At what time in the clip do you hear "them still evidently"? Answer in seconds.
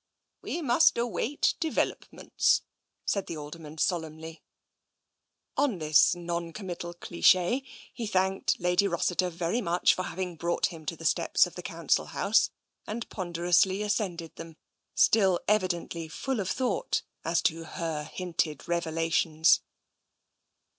14.37-16.07